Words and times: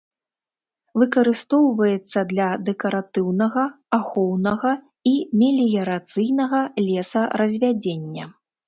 Выкарыстоўваецца 1.01 2.23
для 2.31 2.47
дэкаратыўнага, 2.71 3.67
ахоўнага 4.01 4.71
і 5.13 5.15
меліярацыйнага 5.45 6.69
лесаразвядзення. 6.89 8.25